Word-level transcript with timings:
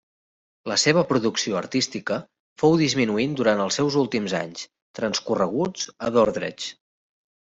La 0.69 0.75
seva 0.83 1.01
producció 1.09 1.59
artística 1.59 2.17
fou 2.63 2.73
disminuint 2.81 3.37
durant 3.41 3.61
els 3.67 3.77
seus 3.81 3.99
últims 4.05 4.35
anys 4.41 4.65
transcorreguts 5.01 5.89
a 6.09 6.11
Dordrecht. 6.17 6.67